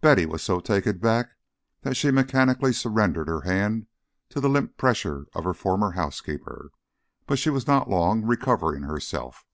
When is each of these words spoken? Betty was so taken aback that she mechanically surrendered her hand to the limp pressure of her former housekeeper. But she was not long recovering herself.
Betty 0.00 0.24
was 0.24 0.42
so 0.42 0.60
taken 0.60 0.96
aback 0.96 1.36
that 1.82 1.94
she 1.94 2.10
mechanically 2.10 2.72
surrendered 2.72 3.28
her 3.28 3.42
hand 3.42 3.86
to 4.30 4.40
the 4.40 4.48
limp 4.48 4.78
pressure 4.78 5.26
of 5.34 5.44
her 5.44 5.52
former 5.52 5.90
housekeeper. 5.90 6.70
But 7.26 7.38
she 7.38 7.50
was 7.50 7.66
not 7.66 7.90
long 7.90 8.22
recovering 8.22 8.84
herself. 8.84 9.44